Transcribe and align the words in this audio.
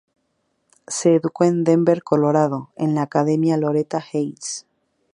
Se 0.87 1.13
educó 1.13 1.43
en 1.43 1.63
Denver, 1.63 2.01
Colorado, 2.01 2.71
en 2.75 2.95
la 2.95 3.03
Academia 3.03 3.55
Loretta 3.55 3.99
Heights. 4.11 4.65